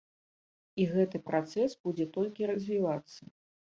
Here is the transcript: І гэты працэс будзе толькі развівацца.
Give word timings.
І 0.85 0.87
гэты 0.95 1.23
працэс 1.29 1.79
будзе 1.87 2.11
толькі 2.19 2.53
развівацца. 2.57 3.21